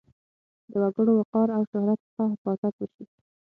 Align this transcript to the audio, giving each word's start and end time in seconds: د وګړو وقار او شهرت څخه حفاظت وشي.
د 0.71 0.73
وګړو 0.83 1.11
وقار 1.19 1.47
او 1.57 1.61
شهرت 1.71 1.99
څخه 2.07 2.23
حفاظت 2.31 2.73
وشي. 2.79 3.05